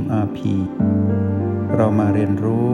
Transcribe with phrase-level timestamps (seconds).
[0.00, 0.38] MRP
[1.76, 2.68] เรามาเรียนรู้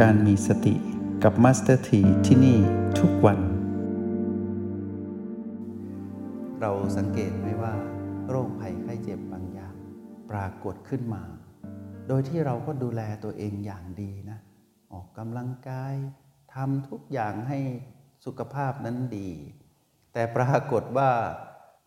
[0.00, 0.74] การมีสติ
[1.22, 2.58] กับ Master T ที่ที่นี่
[2.98, 3.38] ทุกวัน
[6.60, 7.74] เราสังเกตไหมว่า
[8.28, 9.74] โรคภัยไข้เจ็บบางอย่าง
[10.30, 11.22] ปรากฏขึ้นมา
[12.08, 14.38] โดยที่เราก็ดูแลตัวเองอย่างดีนะ
[14.92, 15.94] ออกกำลังกาย
[16.54, 17.58] ทำทุกอย่างให้
[18.24, 19.30] สุขภาพนั้นดี
[20.12, 21.10] แต่ปรากฏว่า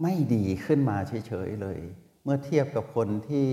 [0.03, 1.79] ไม่ดีขึ้นมาเฉยๆเลย
[2.23, 3.49] เมื่อเทียบกับคนที่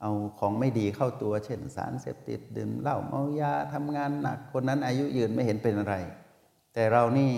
[0.00, 5.94] เอาของไม่ดีเข้าตัว เช่น สารเสพติดดื่มเหล้าเมายาทำงานหนัก คนนั้นอายุยืนไม่เห็นเป็นอะไร
[6.74, 7.32] แต่เรานี่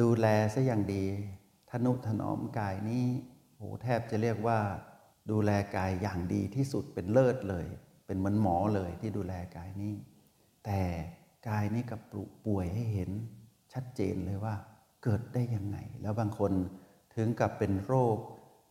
[0.00, 1.04] ดูแลซะอย่างดี
[1.70, 3.06] ทนุถนอมกายนี้
[3.56, 4.58] โอ้แทบจะเรียกว่า
[5.30, 7.66] ดูแลกายอย่างดีที่สุดเป็นเลิศเลย
[8.06, 9.94] เป็นเหมือนหมอเลยที่ดูแลกายนี้
[10.64, 10.82] แต่
[11.48, 12.00] กายนี้กับ
[12.46, 13.10] ป่วยให้เห็น
[13.72, 14.54] ชัดเจนเลยว่า
[15.02, 16.52] เกิดได้ยังไง แล้วบางคน
[17.14, 18.18] ถึงกับเป็นโรค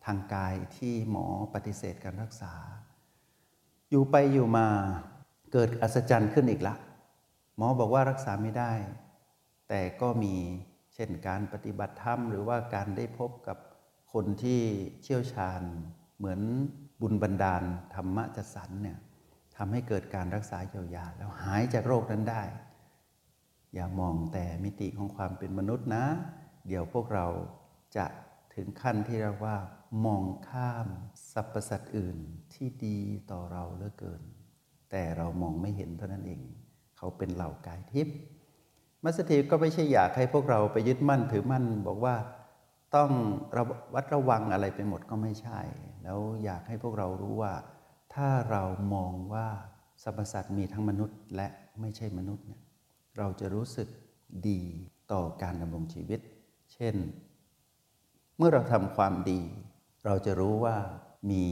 [0.06, 2.54] ทางกายที่หมอปฏิเสธการรักษา
[3.96, 4.68] อยู่ไปอยู่มา
[5.54, 6.76] เกิดอัศจรรย์ขึ้นอีกละ
[7.58, 8.72] หมอบอกว่ารักษาไม่ได้
[9.70, 10.36] แต่ก็มี
[10.94, 13.58] เช่นการปฏิบัติธรรม หรือว่าการได้พบกับ
[14.14, 14.62] คนที่
[15.04, 15.62] เชี่ยวชาญ
[16.18, 16.40] เหมือน
[17.02, 17.64] บุญบันดาล
[17.96, 18.98] ธรรมะจัดสรรเนี่ย
[19.56, 22.44] ทำให้เกิดการรักษาเยียวยา แล้วหายจากโรคนั้นได้
[23.74, 26.06] อย่ามองแต่มิติของความเป็นมนุษย์นะ
[26.68, 27.28] เดี๋ยวพวกเรา
[27.98, 28.06] จะ
[28.56, 29.58] ถึงขั้นที่เรียกว่า
[30.06, 30.88] มองข้าม
[31.32, 32.18] สรรพสัตว์อื่น
[32.54, 33.00] ที่ดี
[33.32, 34.22] ต่อเราเหลือเกิน
[34.92, 36.42] แต่เรามองไม่เห็นเท่านั้นเอง
[36.98, 38.16] เขาเป็นเหล่ากายทิพย์
[39.04, 42.16] มัสถีก็ไม่ใช่อยากให้พวกเราไปยึดมั่นถือมั่น บอกว่า
[42.96, 43.12] ต้อง
[43.58, 43.64] ระ
[43.94, 45.60] วัดระวังอะไรไปหมดก็ไม่ใช่
[46.04, 47.54] แล้วอยากให้พวกเรารู้ว่า
[48.14, 48.64] ถ้าเรา
[48.94, 49.48] มองว่า
[50.04, 51.48] สรรพสัตว์มีทั้งมนุษย์และ
[51.82, 52.62] ไม่ใช่มนุษย์เนี่ย
[53.18, 53.88] เราจะรู้สึก
[54.50, 54.62] ดี
[55.12, 56.20] ต่อการดำรงชีวิต
[56.74, 56.96] เช่น
[58.38, 59.42] เมื่อเราทำความดี
[60.06, 60.76] เราจะรู้ว่า
[61.32, 61.44] มี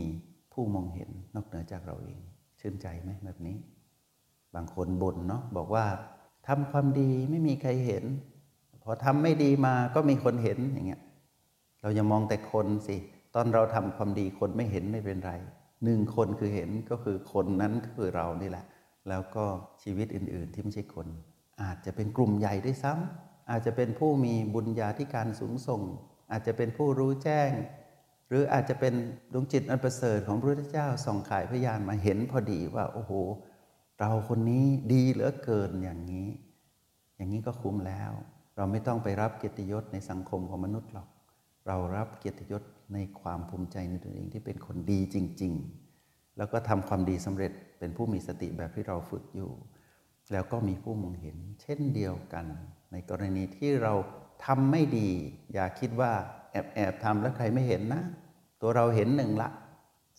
[0.53, 2.20] ผู้มองเห็นนอกเหนือจากเราเอง
[2.59, 3.58] ชื่นใจไหมแบบนี้
[4.55, 5.86] บางคนบ่นเนาะบอกว่า
[6.48, 8.03] ทำความดีไม่มีใครเห็น
[8.83, 11.02] พอทำไม่ดีมาก็มีคนเห็นอย่างเงี้ย
[11.81, 12.98] เราอย่ามองแต่คนสิ
[13.36, 15.33] ตอนเราทำความดีคนไม่เห็นไม่เป็นไร
[15.83, 18.65] หนึ่งคนคือเห็นก็คือคนนั้นคือเรานี่แหละ
[19.09, 19.45] แล้วก็
[19.83, 21.08] ชีวิตอื่น ๆ ที่ไม่ใช่คน
[21.61, 25.81] อาจจะเป็นกลุ่มใหญ่ด้วยซ้ำอาจจะเป็นผู้มีบุญญาธิการสูงส่ง
[26.31, 27.49] อาจจะเป็นผู้รู้แจ้ง
[28.31, 28.93] หรืออาจจะเป็น
[29.33, 33.11] ดวงจิตอันประเสริฐของพระพุทธเจ้าส่องขายพยานมาเห็นพอดีว่า โอ้โห
[33.99, 36.27] เราคนนี้ดีเหลือเกินอย่างนี้
[37.15, 38.11] อย่างนี้ก็คุ้มแล้ว
[38.55, 41.08] เราไม่ต้องไปรับเกียรติยศในสังคมของมนุษย์หรอก
[41.67, 45.53] เรารับเกียรติยศในความภูมิใจในตัวเองที่เป็นคนดีจริง
[45.95, 49.52] ๆ แล้วก็ทำความดีสำเร็จเป็นผู้มีสติแบบที่เราฝึกอยู่
[50.31, 52.45] แล้วก็มีผู้มองเห็น เช่นเดียวกัน
[52.91, 53.93] ในกรณีที่เรา
[54.45, 55.09] ทำไม่ดี
[55.53, 56.14] อย่าคิดว่า
[56.52, 58.04] แอบแอบทำแล้วใครไม่เห็นนะ
[58.62, 59.50] ตัวเราเห็นหนึ่งละ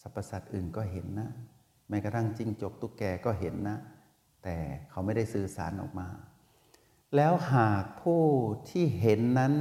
[0.01, 1.29] สรรพสัตว์อื่นก็เห็นนะ
[1.89, 3.79] แม้กระทั่งจิ้งจกตุ๊กแกก็เห็นนะ
[4.43, 4.57] แต่
[4.91, 6.09] เขาไม่ได้สื่อสารออกมา
[7.17, 8.23] แล้วหากผู้
[8.71, 9.55] ที่เห็นนั้น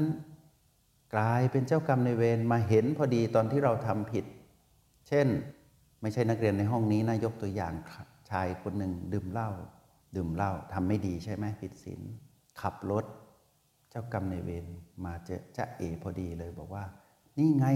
[1.16, 4.26] กลายเป็นเจ้ากรรมในเวรมาเห็นพอดีตอนที่เราทำผิด
[5.08, 5.28] เช่น
[6.02, 7.74] ไม่ใช่นักเรียนในห้องนี้นะยกตัวอย่าง
[8.32, 9.50] ชายคนหนึ่งดื่มเหล้า
[10.16, 12.02] ดื่มเหล้าทำไม่ดีใช่ไหมผิดศีล
[12.62, 13.06] ขับรถ
[13.92, 14.66] เจ้ากรรมในเวร
[15.06, 16.86] มาเจอจะเอพอดีเลยบอกว่า
[17.38, 17.68] นี่ไง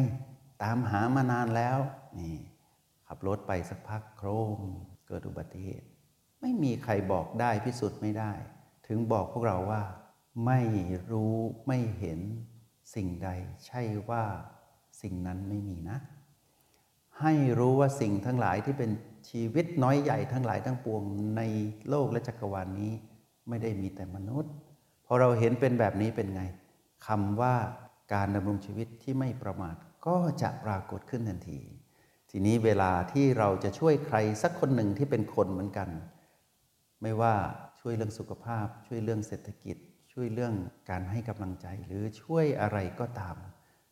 [0.63, 1.77] ตามหามานานแล้ว
[2.19, 2.35] นี่
[3.07, 4.59] ขับรถไปสักพักโครม
[5.07, 5.87] เกิดอุบัติเหตุ
[6.41, 8.31] ไม่มีใครบอกได้พิสูจน์ไม่ได้
[8.87, 9.83] ถึงบอกพวกเราว่า
[10.45, 10.59] ไม่
[11.11, 11.35] รู้
[11.67, 12.19] ไม่เห็น
[12.95, 13.29] สิ่งใด
[13.65, 14.23] ใช่ว่า
[15.01, 15.97] สิ่งนั้นไม่มีนะ
[17.21, 18.91] ให้รู้ว่าสิ่งทั้งหลายที่เป็น
[19.29, 21.03] ชีวิตน้อยใหญ่ทั้งหลายทั้งปวง
[21.37, 21.41] ใน
[21.89, 22.93] โลกและจักรวาลนนี้
[23.49, 24.53] ไม่ได้มีแต่มนุษย์
[25.05, 26.43] พอเราเห็นเป็นแบบนี้เป็นไง
[27.07, 27.55] คำว่า
[28.13, 29.75] การดำรงชีวิตที่ไม่ประมาท
[30.07, 31.59] ก็จะปรากฏขึ้นทันที
[32.29, 35.89] ทีนี้เวลาที่เราจะช่วยใครสักคนหนึ่งที่เป็นคนเหมือนกัน
[37.01, 37.33] ไม่ว่า
[37.79, 39.77] ช่วยเรื่องสุขภาพ ช่วยเรื่องเศรษฐกิจ
[40.13, 40.53] ช่วยเรื่อง
[40.89, 43.35] การให้กำลังใจ หรือช่วยอะไรก็ตาม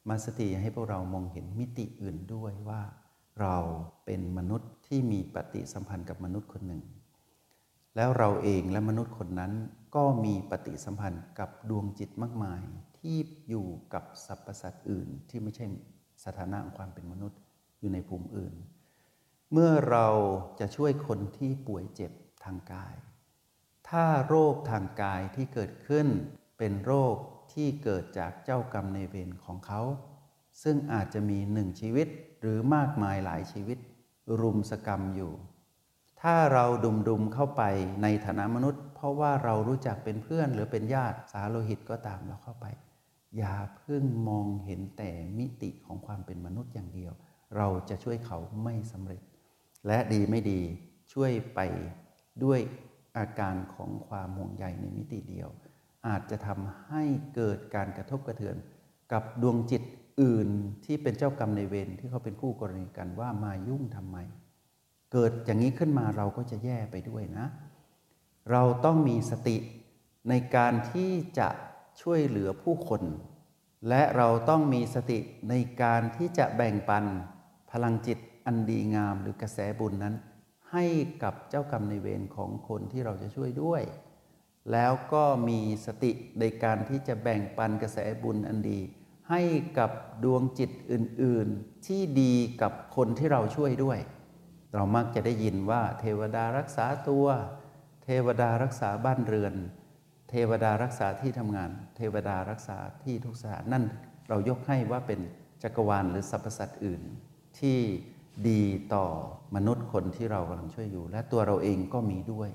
[0.08, 2.82] มาสติให้พวกเรามองเห็นมิติอื่นด้วยว่า
[3.42, 3.58] เรา
[4.06, 6.82] เป็นมนุษย์ที่มีปฏิสัมพันธ์กับมนุษย์คนหนึ่ง
[7.96, 9.52] แล้วเราเองและมนุษย์คนนั้น
[9.96, 12.62] ก็มีปฏิสัมพันธ์กับดวงจิตมากมาย
[13.00, 13.18] ที่
[13.50, 15.66] อยู่กับสรรพสัตว์อื่นที่ไม่ใช่
[16.26, 17.40] สถานะของความเป็นมนุษย์
[17.80, 18.54] อยู่ในภูมิอื่น
[19.52, 20.08] เมื่อเรา
[20.60, 22.12] จะช่วยคนที่ป่วยเจ็บ
[22.44, 22.96] ทางกาย
[23.90, 26.08] ถ้าโรคทางกายที่เกิดขึ้น
[26.58, 27.16] เป็นโรค
[27.54, 29.82] ที่เกิดจากเจ้ากรรมในเวรของเขา
[30.64, 32.08] ซึ่งอาจจะมีหนึ่งชีวิต
[32.42, 33.78] หรือมากมายหลายชีวิต
[34.42, 35.32] รุมสกรรมอยู่
[36.22, 37.64] ถ้าเราดุมดุมเข้าไป
[38.02, 42.66] ในฐานะมนุษย์ ราะว่าเรารู้จักเป็นเพื่อนหรือเป็นญาติสาโลหิตก็ตามเราเข้าไป
[43.38, 45.10] อย่าเพิ่งมองเห็นแต่
[45.40, 47.14] มิติของความเป็นมนุษย์อย่างเดียว
[47.58, 49.22] เราจะช่วยเขาไม่สำเร็จ
[49.88, 50.62] และดีไม่ดี
[51.14, 51.60] ช่วยไป
[52.44, 52.60] ด้วย
[53.18, 55.50] อาการของความห่วงใยในมิติเดียว
[56.08, 57.04] อาจจะทำให้
[57.36, 58.56] เกิดการกระทบกระเทือน
[59.12, 59.82] กับดวงจิต
[60.22, 60.50] อื่น
[60.86, 64.18] ที่เป็นเจ้ากรรมในเวรที่เขาเป็นคู่กรณีกันว่ามายุ่งทำไม
[65.12, 67.46] เกิดอย่างนี้ขึ้นมาเราก็จะแย่ไปด้วยนะ
[68.52, 69.58] เราต้องมีสติ
[70.30, 71.50] ในการที่จะ
[72.02, 73.04] ช่วยเหลือผู้คน
[73.90, 75.20] และเราต้องมีสติ
[75.50, 77.06] ในการที่จะแบ่งปัน
[77.72, 80.16] พลังจิตอันดีงามหรือกระแสบุญนั้น
[80.72, 80.86] ให้
[81.24, 83.82] กับเจ้ากรรมในเวรของคนที่เราจะช่วยด้วย
[84.72, 88.80] แล้วก็มีสติในการที่จะแบ่งปันกระแสบุญอันดี
[89.30, 89.42] ให้
[89.78, 89.92] กับ
[90.24, 94.00] ดวงจิตอื่น ๆ ที่ดีกับคนที่เราช่วยด้วย
[94.74, 97.28] เรามักจะได้ยินว่าเทวดารักษาตัว
[98.04, 99.56] เทวดารักษาบ้านเรือน
[100.30, 103.86] เทวดารักษาที่ทำงาน เทวดารักษาที่ทุกสถานนั่น
[104.30, 105.20] เรายกให้ว่าเป็น
[105.64, 107.02] จักรวาลหรือสรรพสัตว์อื่น
[107.60, 107.80] ที่
[108.50, 108.62] ดี
[108.94, 109.06] ต่อ
[109.56, 112.50] มนุษย์คนที่เรากำลังช่วยอยู่ และตัวเราเองก็มีด้วย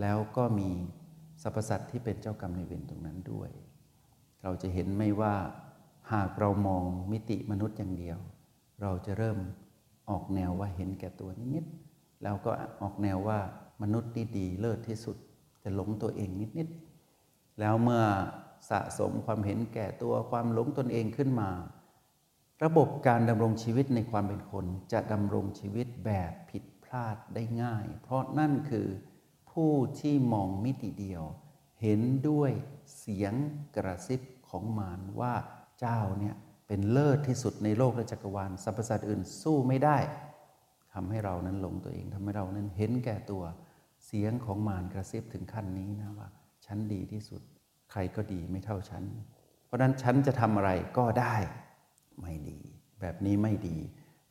[0.00, 0.70] แล้วก็มี
[1.42, 3.50] สรรพสัตว์ที่เป็นเจ้ากรรมในเวรตรงนั้นด้วย
[4.42, 5.34] เราจะเห็นไม่ว่า
[6.12, 8.18] หากเรามองมิติมนุษย์อย่างเดียว
[8.82, 9.38] เราจะเริ่ม
[10.10, 12.50] ออกแนวว่าเห็นแก่ตัวนิดๆแล้วก็
[12.82, 13.40] ออกแนวว่า
[13.82, 15.16] มนุษย์นี่ดีเลิศที่สุด
[15.62, 16.68] จะหลงตัวเองนิด
[17.12, 18.02] ๆ แล้วเมื่อ
[18.70, 21.50] สะสมความเห็นแก่ตัวความหลงตนเองขึ้นมา
[22.64, 28.88] ระบบการดำรงชีวิตในความเป็นคน จะดำรงชีวิตแบบผิดพลาดได้ง่าย เพราะนั่นคือ
[29.50, 31.22] ผู้ที่มองมิติเดียว
[31.82, 32.50] เห็นด้วย
[32.98, 33.34] เสียง
[33.76, 35.34] กระซิบของมารว่า
[35.80, 36.36] เจ้าเนี่ย
[36.66, 39.98] เป็นเลิศที่สุดในโลกและจักรวาลสรรพสัตว์อื่นสู้ไม่ได้
[40.92, 43.42] ทำให้เรานั้นหลงตัวเองทำให้เรานั้นเห็นแก่ตัว
[44.06, 46.28] เสียงของมารกระซิบถึงขั้นนี้นะว่า
[46.66, 47.42] ฉันดีที่สุด
[47.90, 49.04] ใครก็ดีไม่เท่าฉัน
[49.64, 51.34] เพราะนั้นฉันจะทำอะไรก็ได้
[52.20, 52.58] ไม่ดี
[53.00, 53.76] แบบนี้ไม่ดี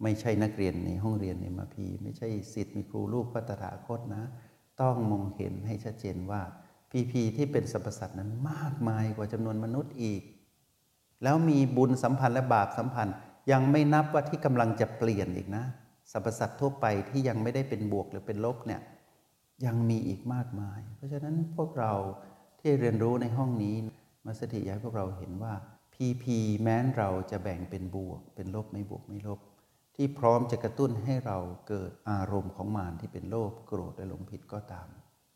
[0.04, 4.24] ไม่ใช่นักเรียนในห้องเรียนในมาพีไม่ใช่สิทธิ์มีครูลูกพระตถาคตนะ
[4.81, 6.42] ต้องมองเห็นให้ชัดเจนว่า
[6.92, 10.22] พีพีที่เป็นสรรพสัตว์นั้นมากมายกว่าจำนวนมนุษย์อีก
[11.24, 13.16] แล้วมีบุญสัมพันธ์และบาปสัมพันธ์
[13.51, 15.63] ยังไม่นับว่าที่กำลังจะเปลี่ยนอีกนะ
[16.12, 18.81] สรรพสัตว์ทั่วไปที่ยังไม่ได้เป็นบวกหรือเป็นลบเนี่ย
[19.66, 21.94] ยังมีอีกมากมาย เพราะฉะนั้นพวกเรา
[22.60, 23.75] ที่เรียนรู้ในห้องนี้
[24.25, 25.54] มาสถิยายพวกเราเห็นว่า
[25.94, 29.40] พีพีแม้นเราจะแบ่งเป็นบวก เป็นลบไม่บวกไม่ลบ
[29.96, 31.38] ที่พร้อมจะกระตุ้นให้เรา
[31.68, 34.88] เกิดอารมณ์ของมารที่เป็นโลภโกรธและหลงผิดก็ตาม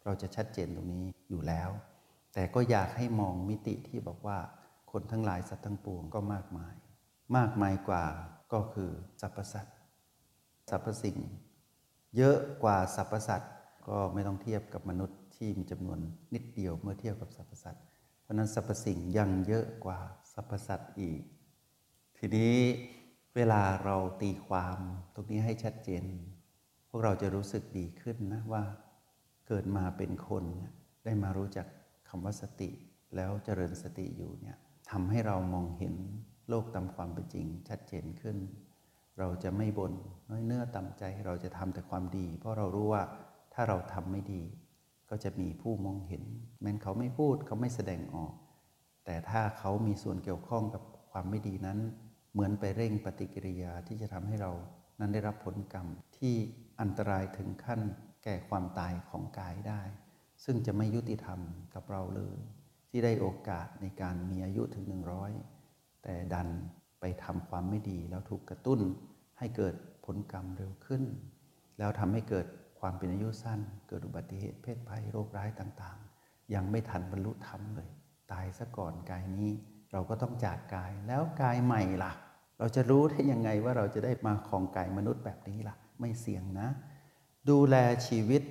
[0.03, 1.69] เราจะชัดเจนตรงนี้อยู่แล้ว
[2.33, 4.37] แต่ก็อยากให้มองมิติที่บอกว่า
[4.91, 6.75] คนทั้งหลายสัตว์ทั้งปวงก็มากมาย
[7.37, 8.05] มากมายกว่า
[8.53, 8.91] ก็คือ
[9.21, 9.77] สรรพสัตว์
[10.69, 11.17] สรรพสิ่ง
[12.17, 13.51] เยอะกว่าสรรพสัตว์
[13.89, 15.99] ก็ไม่ต้องเทียบกับมนุษย์ที่มีจำนวน
[16.33, 17.83] นิดเดียวเมื่อเทียบกับสรรพสัตว์
[18.21, 19.99] เพราะนั้นสรรพสิ่งยังเยอะกว่า
[20.33, 21.21] สรรพสัตว์อีก
[22.17, 22.55] ทีนี้
[23.35, 24.77] เวลาเราตีความ
[25.13, 26.03] ตรงนี้ให้ชัดเจน
[26.89, 28.63] พวกเราจะรู้สึกดีขึ้นนะว่า
[29.47, 30.43] เกิดมาเป็นคน
[31.03, 31.67] ได้มารู้จัก
[32.09, 32.69] คำว่าสติ
[33.15, 34.57] แล้วเจริญสติอยู่เนี่ย
[34.91, 35.95] ทำให้เรามองเห็น
[36.49, 38.37] โลกตามความเป็นจริงชัดเจนขึ้น
[39.19, 39.93] เราจะไม่บน่น
[40.29, 43.03] น้อยเนื้อต่ำใจเราจะทำแต่ความดี เพราะเรารู้ว่า
[43.53, 44.43] ถ้าเราทำไม่ดี
[45.09, 46.23] ก็จะมีผู้มองเห็น
[46.61, 48.33] แม้นเขาไม่พูดเขาไม่แสดงออก
[49.05, 51.79] แต่ถ้าเขามีส่วนเกี่ยวข้องกับความไม่ดีนั้น
[52.31, 54.51] เหมือนไปเร่งปฏิกิริยาที่จะทำให้เรา
[54.99, 55.87] นั้นได้รับผลกรรม
[56.17, 56.35] ที่
[56.81, 57.81] อันตรายถึงขั้น
[58.23, 59.81] แก่ความตายของกายได้
[60.43, 61.39] ซึ่งจะไม่ยุติธรรม
[61.73, 62.37] กับเราเลย
[62.89, 64.85] ที่ได้โอกาสในการมีอายุถึง
[65.45, 66.47] 100 แต่ดัน
[66.99, 68.79] ไปทำความไม่ดีแล้วถูกกระตุ้น
[69.39, 69.75] ให้เกิด
[70.05, 71.03] ผลกรรมเร็วขึ้น
[71.77, 72.45] แล้วทำให้เกิด
[72.79, 77.89] ความเป็นอายุสั้น เกิดอุบัติเหตุเพศภัยโรคร้ายต่างๆ ยังไม่ทันบรรลุธรรมเลย
[78.31, 79.51] ตายซะก่อนกายนี้
[79.91, 82.13] เราก็ต้องจากกายแล้วกายใหม่ล่ะ
[82.59, 86.67] เราจะรู้ได้ยังไงว่าเราจะได้มาของกายมนุษย์แบบนี้ล่ะ ไม่เสี่ยงนะ
[87.49, 87.75] ดูแล
[88.07, 88.43] ชีวิต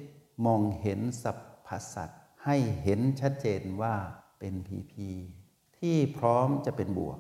[0.47, 3.95] มองเห็นสรรพสัตว์ให้เห็นชัดเจนว่า
[4.39, 5.09] เป็นพีพี
[5.79, 7.19] ที่พร้อมจะเป็นบวก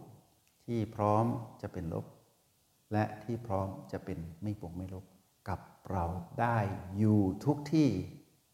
[0.67, 1.25] ที่พร้อม
[1.63, 2.07] จะเป็นลบ
[2.93, 5.05] และที่พร้อมจะเป็นไม่บวกไม่ลบ
[5.93, 6.05] เรา
[6.41, 6.59] ได้
[6.99, 7.89] อยู่ทุกที่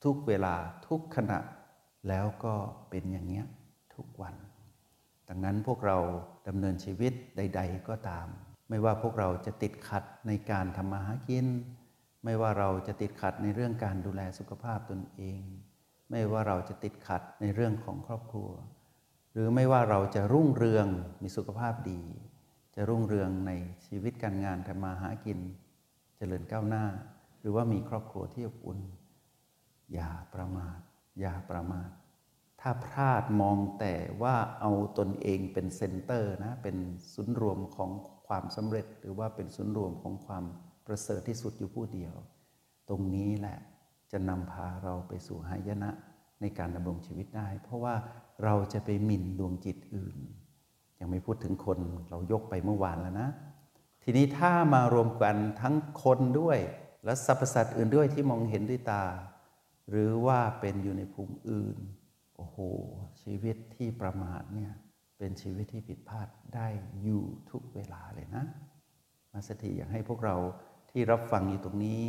[0.05, 0.55] ทุกเวลา
[0.88, 1.38] ทุกขณะ
[2.09, 2.55] แล้วก็
[2.91, 3.45] เป็นอย่างเนี้ย
[3.95, 4.35] ทุกวัน
[5.29, 5.99] ดังนั้นพวกเรา
[6.49, 8.26] ดำเนินชีวิตใด ๆ ก็ตาม
[8.69, 11.47] ไม่ว่าพวกเราจะติดขัดในการทำมาหากิน
[12.25, 15.41] ไม่ว่าเราจะติดขัดในเรื่องการดูแลสุขภาพตนเอง
[16.11, 18.50] ไม่ว่าเราจะติดขัดในเรื่องของครอบครัว
[19.33, 20.87] หรือไม่ว่าเราจะรุ่งเรือง
[21.23, 22.03] มีสุขภาพดี
[22.75, 23.53] จะรุ่งเรืองใน
[23.87, 25.38] ชีวิตการงานทำมาหากิน
[26.17, 26.85] เจริญก้าวหน้า
[27.45, 28.81] หรือว่ามีครอบครัวที่อบอุ่น
[29.93, 30.79] อย่าประมาท
[31.21, 31.91] อย่าประมาท
[32.61, 36.77] ถ้าพลาดมองแต่ว่าเอาตนเองเป็นเซนเตอร์นะ เป็น
[37.15, 37.91] ศูนย์รวมของ
[38.27, 40.45] ความสำเร็จ หรือว่าเป็นศูนย์รวมของความ
[40.87, 42.15] ประเสริฐที่สุดอยู่ผู้เดียว
[42.89, 43.59] ตรงนี้แหละ
[44.13, 45.91] จะนำพาเราไปสู่หายนะ
[46.41, 47.95] ในการดำรงชีวิตได้ เพราะว่า
[48.45, 50.17] เราจะไปหมิ่นดวงจิตอื่น
[51.01, 51.79] ยังไม่พูดถึงคน
[52.11, 53.29] เรายกไปเมื่อวานแล้วนะ
[54.03, 56.59] ทีนี้ถ้ามารวมกันทั้งคนด้วย
[57.04, 59.04] และสรรพสัตว์อื่นด้วยที่มองเห็นด้วยตา
[59.90, 61.78] หรือว่าเป็นอยู่ในภูมิอื่น
[62.37, 62.58] โอ้โห
[63.23, 64.73] ชีวิตที่ประมาทเนี่ย
[65.18, 66.68] เป็นชีวิตที่ผิดพลาดได้
[67.02, 68.44] อยู่ทุกเวลาเลยนะ
[69.32, 70.37] มาสถิอยากให้พวกเรา
[70.90, 72.02] ที่รับฟังอยู่ตรงนี้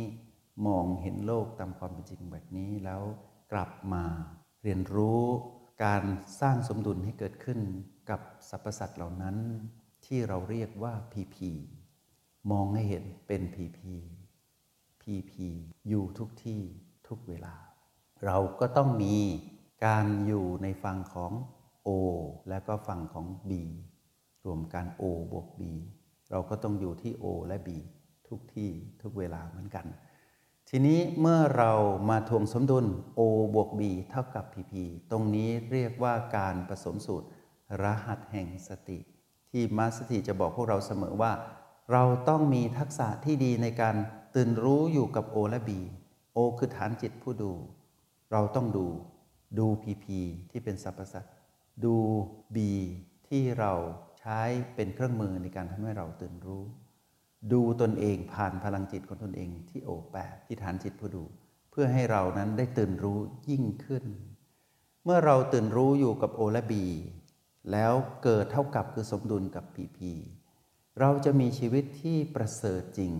[0.66, 3.02] มองเห็นโลกตามความเป็นจริงแบบนี้แล้ว
[3.52, 4.04] กลับมา
[4.62, 5.22] เรียนรู้
[5.84, 6.02] การ
[6.40, 7.60] สร้างสมดุลให้เกิดขึ้น
[8.10, 9.36] กับสรรพสัตว์เหล่านั้น
[10.04, 11.50] ที่เราเรียกว่าพีพี
[12.50, 13.94] มองให้เห็นเป็นพีพี
[15.06, 15.48] พีพี
[15.88, 16.60] อยู่ทุกที่
[17.08, 17.54] ทุกเวลา
[18.24, 19.16] เราก็ต้องมี
[19.86, 21.32] การอยู่ในฝั่งของ
[21.86, 21.88] O
[22.48, 23.52] และก็ฝั่งของ B
[24.46, 25.62] รวมกัน O บวก B
[26.30, 27.68] เราก็ต้องอยู่ที่ O และ B
[28.28, 28.70] ทุกที่
[29.02, 29.86] ทุกเวลาเหมือนกัน
[30.68, 31.72] ทีนี้เมื่อเรา
[32.10, 32.86] มาทวงสมดุล
[33.18, 33.20] O
[33.54, 34.74] บวก B เท่ากับ PP
[35.10, 37.28] ตรงนี้เรียกว่าการผสมสูตร
[37.82, 38.98] รหัสแห่งสติ
[39.50, 41.32] ที่มาสติจะบอกพวกเราเสมอว่า
[41.92, 43.96] เราต้องมีทักษะที่ดีในการ
[44.36, 45.70] ตื่นรู้อยู่กับ O และ B
[46.36, 47.52] O คือฐานจิตผู้ดู
[48.32, 48.86] เราต้องดู
[49.58, 50.06] ดู PP
[50.50, 51.34] ที่เป็นสรรพสัตว์
[51.84, 51.96] ดู
[52.54, 52.58] B
[53.28, 53.72] ที่เรา
[54.20, 54.40] ใช้
[54.74, 56.64] เป็นเครื่องมือในการทำให้เราตื่นรู้
[57.52, 61.24] ดูตนเองผ่านพลังจิตของตนเองที่โอแปดที่ฐานจิตผู้ดู
[61.70, 64.04] เพื่อให้เรานั้นได้ตื่นรู้ยิ่งขึ้น
[65.04, 66.84] เมื่อเราตื่นรู้อยู่กับโอและบี
[67.72, 70.12] แล้วเกิดเท่ากับคือสมดุลกับพีพี
[71.00, 73.12] เราจะมีชีวิตที่ประเสริฐจริง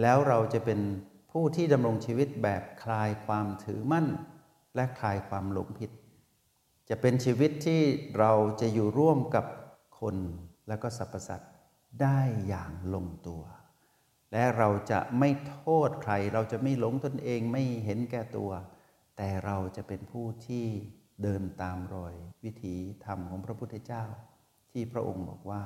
[0.00, 0.80] แล้วเราจะเป็น
[1.32, 4.06] ผู้ที่ดำรงชีวิตแบบคลายความถือมั่น
[4.74, 5.90] และคลายความหลงผิด
[6.88, 7.82] จะเป็นชีวิตที่
[8.18, 9.44] เราจะอยู่ร่วมกับ
[10.00, 10.16] คน
[10.68, 11.52] และก็สรรพสัตว์
[12.02, 13.42] ได้อย่างลงตัว
[14.32, 18.50] และเราจะไม่โทษใคร เราจะไม่หลงตนเองไม่เห็นแก่ตัว
[19.16, 20.66] แต่เราจะเป็นผู้ที่
[21.22, 22.14] เดินตามรอย
[22.44, 22.74] วิถี
[23.04, 24.04] ธรรมของพระพุทธเจ้า
[24.70, 25.62] ที่พระองค์บอกว่า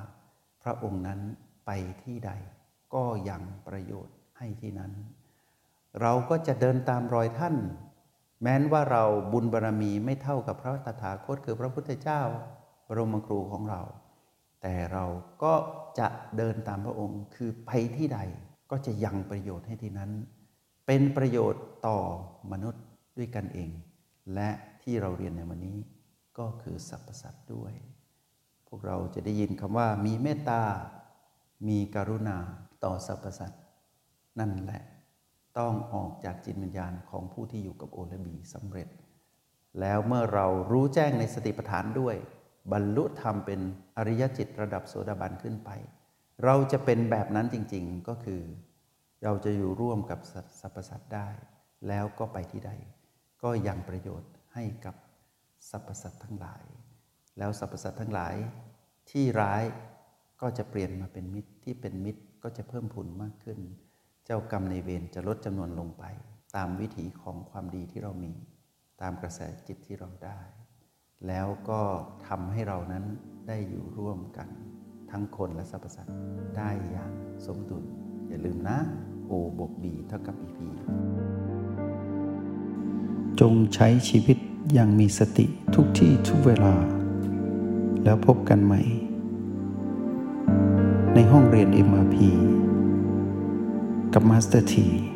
[0.63, 1.19] พระองค์นั้น
[1.65, 1.71] ไป
[2.03, 2.31] ที่ใด
[2.93, 4.93] ก็ยังประโยชน์ ให้ที่นั้น
[6.01, 7.55] เราก็จะเดินตามรอยท่าน
[8.41, 12.21] แม้นว่าเราบุญบารรมีไม่เท่ากับพระตถาคตคือพระพุทธเจ้า
[12.87, 13.81] บรมครูของเรา
[14.61, 15.05] แต่เรา
[15.43, 15.53] ก็
[15.99, 16.07] จะ
[16.37, 18.19] เดินตามพระองค์คือไปที่ใด
[18.71, 20.11] ก็จะยังประโยชน์ให้ที่นั้น
[20.87, 21.99] เป็นประโยชน์ต่อ
[22.51, 22.83] มนุษย์
[23.17, 23.69] ด้วยกันเอง
[24.33, 24.49] และ
[24.81, 25.77] ที่เราเรียนในวันนี้
[26.37, 27.73] ก็คือสรรพสัตว์ด้วย
[28.67, 30.61] พวกเราจะได้ยินคำว่ามีเมตตา
[31.67, 32.37] มีกรุณา
[32.83, 33.57] ต่อสรรพสัตว
[34.39, 34.83] นั่นแหละ
[35.59, 38.87] ต้องออกจากจิตวิญญาณของผู้ที่อยู่กับโอและบีสำเร็จ
[39.79, 42.15] แล้วเมื่อเรารู้แจ้งในสติปัฏฐานด้วย
[42.71, 43.59] บรรลุธรรมเป็น
[43.97, 45.69] อริยจิตระดับโสดาบันขึ้นไป
[46.43, 48.41] เราจะเป็นแบบนั้นจริงๆก็คือ
[49.23, 50.19] เราจะอยู่ร่วมกับ
[50.59, 51.27] สรรพสัตว์ได้
[51.87, 52.71] แล้วก็ไปที่ใด
[53.43, 54.95] ก็ยังประโยชน์ให้กับ
[55.69, 56.63] สรรพสัตว์ทั้งหลาย
[57.37, 58.35] แล้วสรรพสัตว์ทั้งหลาย
[59.09, 59.63] ที่ร้าย
[60.41, 63.59] ก็จะเปลี่ยนมาเป็นมิตรที่เป็นมิตรก็จะเพิ่มพูนมากขึ้น
[64.25, 66.03] เจ้ากรรมในเวรจะลดจำนวนลงไป
[66.55, 68.33] ตามวิถีของความดีที่เรามี
[69.01, 70.39] ตามกระแสจิตที่เราได้
[71.27, 71.81] แล้วก็
[72.27, 73.03] ทำให้เรานั้น
[73.47, 74.47] ได้อยู่ร่วมกัน
[75.11, 76.17] ทั้งคนและสรรพสัตว์
[76.57, 77.11] ได้อย่าง
[77.45, 77.83] สมดุล
[78.27, 78.77] อย่าลืมนะ
[79.29, 80.59] O บวก B เท่ากับ EP
[83.39, 84.37] จงใช้ชีวิต
[84.73, 86.73] อย่างมีสติทุกที่ทุกเวลา
[88.03, 88.81] แล้วพบกันใหม่
[91.13, 92.15] ในห้องเรียน MRP
[94.13, 95.12] กับมาสเตอร์ที